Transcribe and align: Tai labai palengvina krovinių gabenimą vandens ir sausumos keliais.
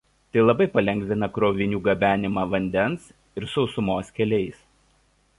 Tai 0.35 0.43
labai 0.43 0.65
palengvina 0.75 1.27
krovinių 1.35 1.81
gabenimą 1.87 2.45
vandens 2.53 3.05
ir 3.41 3.47
sausumos 3.53 4.09
keliais. 4.21 4.65